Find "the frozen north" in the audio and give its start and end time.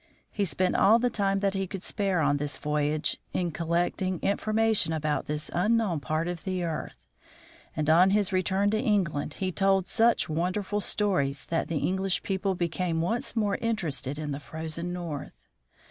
14.31-15.33